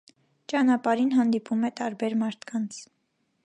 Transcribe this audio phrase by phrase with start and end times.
[0.53, 2.83] Ճանապարհին հանդիպում է տարբեր մարդկանց։